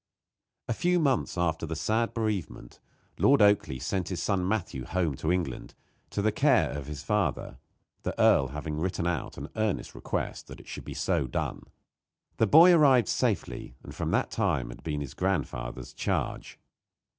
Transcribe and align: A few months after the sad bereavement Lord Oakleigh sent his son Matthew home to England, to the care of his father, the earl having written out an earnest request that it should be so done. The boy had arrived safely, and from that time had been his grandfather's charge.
A 0.67 0.73
few 0.73 0.99
months 0.99 1.37
after 1.37 1.67
the 1.67 1.75
sad 1.75 2.15
bereavement 2.15 2.79
Lord 3.19 3.39
Oakleigh 3.39 3.77
sent 3.79 4.07
his 4.09 4.19
son 4.19 4.47
Matthew 4.47 4.83
home 4.83 5.15
to 5.17 5.31
England, 5.31 5.75
to 6.09 6.23
the 6.23 6.31
care 6.31 6.71
of 6.71 6.87
his 6.87 7.03
father, 7.03 7.59
the 8.01 8.19
earl 8.19 8.47
having 8.47 8.79
written 8.79 9.05
out 9.05 9.37
an 9.37 9.49
earnest 9.55 9.93
request 9.93 10.47
that 10.47 10.59
it 10.59 10.67
should 10.67 10.85
be 10.85 10.95
so 10.95 11.27
done. 11.27 11.65
The 12.37 12.47
boy 12.47 12.69
had 12.71 12.79
arrived 12.79 13.09
safely, 13.09 13.75
and 13.83 13.93
from 13.93 14.09
that 14.09 14.31
time 14.31 14.69
had 14.69 14.81
been 14.81 15.01
his 15.01 15.13
grandfather's 15.13 15.93
charge. 15.93 16.57